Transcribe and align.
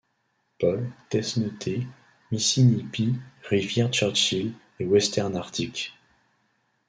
Paul, 0.59 0.91
Desnethé—Missinippi—Rivière 1.11 3.93
Churchill 3.93 4.51
et 4.79 4.85
Western 4.85 5.35
Arctic. 5.37 5.93